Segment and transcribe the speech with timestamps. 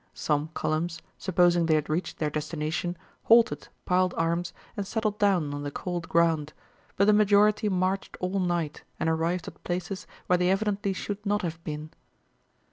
[0.15, 5.61] Some columns, supposing they had reached their destination, halted, piled arms, and settled down on
[5.61, 6.53] the cold ground,
[6.97, 11.43] but the majority marched all night and arrived at places where they evidently should not
[11.43, 11.91] have been.